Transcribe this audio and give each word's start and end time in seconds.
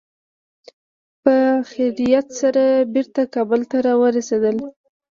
په 1.23 1.35
خیریت 1.71 2.27
سره 2.39 2.63
بېرته 2.93 3.21
کابل 3.35 3.61
ته 3.69 3.77
را 3.85 3.93
ورسېدل. 4.01 4.57